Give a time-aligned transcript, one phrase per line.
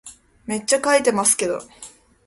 [0.47, 1.61] めっちゃ書いてますけど